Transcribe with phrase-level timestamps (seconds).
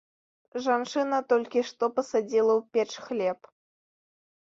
[0.67, 3.39] Жанчына толькі што пасадзіла ў печ хлеб.